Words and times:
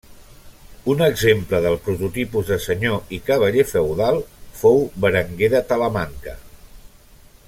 Un 0.93 1.01
exemple 1.07 1.59
del 1.65 1.75
prototipus 1.87 2.49
de 2.53 2.57
senyor 2.65 3.13
i 3.17 3.21
cavaller 3.29 3.67
feudal 3.73 4.19
fou 4.63 4.83
Berenguer 5.05 5.51
de 5.57 5.63
Talamanca. 5.73 6.39